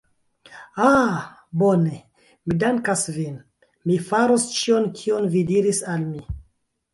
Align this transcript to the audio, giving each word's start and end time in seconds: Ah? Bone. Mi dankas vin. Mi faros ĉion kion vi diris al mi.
Ah? 0.85 1.17
Bone. 1.63 1.93
Mi 2.47 2.57
dankas 2.63 3.03
vin. 3.19 3.37
Mi 3.91 3.99
faros 4.09 4.47
ĉion 4.55 4.89
kion 5.03 5.29
vi 5.37 5.45
diris 5.53 5.83
al 5.95 6.09
mi. 6.09 6.25